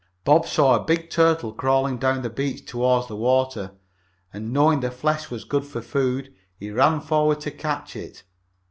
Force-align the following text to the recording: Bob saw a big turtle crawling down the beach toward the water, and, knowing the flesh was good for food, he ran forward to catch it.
Bob 0.23 0.47
saw 0.47 0.73
a 0.73 0.83
big 0.83 1.11
turtle 1.11 1.53
crawling 1.53 1.95
down 1.99 2.23
the 2.23 2.29
beach 2.31 2.65
toward 2.65 3.07
the 3.07 3.15
water, 3.15 3.73
and, 4.33 4.51
knowing 4.51 4.79
the 4.79 4.89
flesh 4.89 5.29
was 5.29 5.43
good 5.43 5.63
for 5.63 5.79
food, 5.79 6.33
he 6.57 6.71
ran 6.71 6.99
forward 6.99 7.39
to 7.39 7.51
catch 7.51 7.95
it. 7.95 8.23